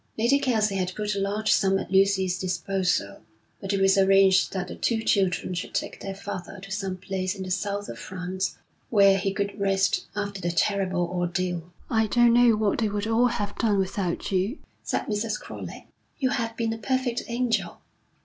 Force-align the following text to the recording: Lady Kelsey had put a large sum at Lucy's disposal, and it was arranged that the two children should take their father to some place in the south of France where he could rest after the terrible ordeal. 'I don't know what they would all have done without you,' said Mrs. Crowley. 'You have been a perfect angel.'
Lady 0.17 0.39
Kelsey 0.39 0.77
had 0.77 0.95
put 0.95 1.13
a 1.13 1.19
large 1.19 1.53
sum 1.53 1.77
at 1.77 1.91
Lucy's 1.91 2.39
disposal, 2.39 3.21
and 3.61 3.71
it 3.71 3.79
was 3.79 3.99
arranged 3.99 4.51
that 4.51 4.67
the 4.67 4.75
two 4.75 5.03
children 5.03 5.53
should 5.53 5.75
take 5.75 5.99
their 5.99 6.15
father 6.15 6.57
to 6.59 6.71
some 6.71 6.97
place 6.97 7.35
in 7.35 7.43
the 7.43 7.51
south 7.51 7.87
of 7.87 7.99
France 7.99 8.57
where 8.89 9.19
he 9.19 9.31
could 9.31 9.59
rest 9.59 10.07
after 10.15 10.41
the 10.41 10.49
terrible 10.49 11.03
ordeal. 11.07 11.71
'I 11.91 12.07
don't 12.07 12.33
know 12.33 12.55
what 12.55 12.79
they 12.79 12.89
would 12.89 13.05
all 13.05 13.27
have 13.27 13.55
done 13.59 13.77
without 13.77 14.31
you,' 14.31 14.57
said 14.81 15.05
Mrs. 15.05 15.39
Crowley. 15.39 15.87
'You 16.17 16.31
have 16.31 16.57
been 16.57 16.73
a 16.73 16.79
perfect 16.79 17.21
angel.' 17.27 17.79